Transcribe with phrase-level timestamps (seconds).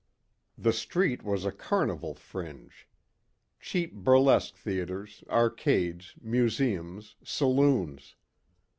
[0.57, 2.89] The street was a carnival fringe.
[3.59, 8.15] Cheap burlesque theatres, arcades, museums, saloons.